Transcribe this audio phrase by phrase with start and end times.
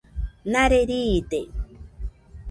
[0.53, 1.39] Nare riide